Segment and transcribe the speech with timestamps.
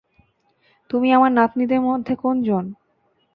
[0.89, 2.65] তুমি আমার নাতনিদের মধ্যে কোনজন?